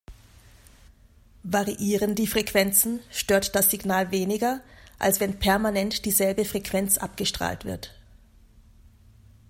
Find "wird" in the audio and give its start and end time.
7.65-7.93